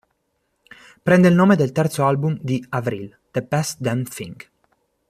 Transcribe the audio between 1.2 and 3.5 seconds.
il nome dal terzo album di Avril, "The